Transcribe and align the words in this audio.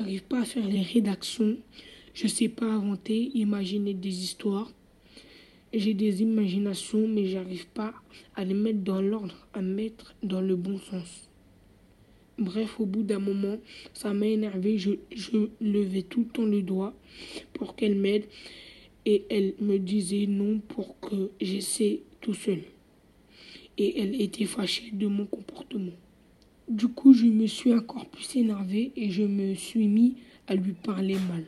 J'arrive 0.00 0.22
pas 0.22 0.40
à 0.40 0.44
faire 0.46 0.66
les 0.66 0.80
rédactions. 0.80 1.58
Je 2.14 2.26
sais 2.26 2.48
pas 2.48 2.64
inventer, 2.64 3.32
imaginer 3.34 3.92
des 3.92 4.24
histoires. 4.24 4.72
J'ai 5.74 5.92
des 5.92 6.22
imaginations, 6.22 7.06
mais 7.06 7.26
j'arrive 7.26 7.66
pas 7.68 7.92
à 8.34 8.46
les 8.46 8.54
mettre 8.54 8.78
dans 8.78 9.02
l'ordre, 9.02 9.46
à 9.52 9.60
mettre 9.60 10.14
dans 10.22 10.40
le 10.40 10.56
bon 10.56 10.78
sens. 10.78 11.28
Bref, 12.38 12.80
au 12.80 12.86
bout 12.86 13.02
d'un 13.02 13.18
moment, 13.18 13.58
ça 13.92 14.14
m'a 14.14 14.26
énervé. 14.26 14.78
Je, 14.78 14.92
je 15.14 15.50
levais 15.60 16.02
tout 16.02 16.20
le 16.20 16.28
temps 16.28 16.46
le 16.46 16.62
doigt 16.62 16.94
pour 17.52 17.76
qu'elle 17.76 17.94
m'aide. 17.94 18.24
Et 19.04 19.26
elle 19.28 19.52
me 19.60 19.76
disait 19.76 20.24
non 20.26 20.60
pour 20.60 20.98
que 21.00 21.30
j'essaie 21.42 22.00
tout 22.22 22.32
seul. 22.32 22.62
Et 23.76 24.00
elle 24.00 24.18
était 24.18 24.46
fâchée 24.46 24.92
de 24.92 25.08
mon 25.08 25.26
comportement. 25.26 25.92
Du 26.70 26.86
coup, 26.86 27.12
je 27.12 27.24
me 27.24 27.48
suis 27.48 27.74
encore 27.74 28.06
plus 28.06 28.36
énervé 28.36 28.92
et 28.94 29.10
je 29.10 29.24
me 29.24 29.54
suis 29.54 29.88
mis 29.88 30.18
à 30.46 30.54
lui 30.54 30.72
parler 30.72 31.16
mal. 31.28 31.42